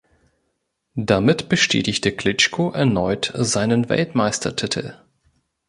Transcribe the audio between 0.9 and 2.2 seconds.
Damit bestätigte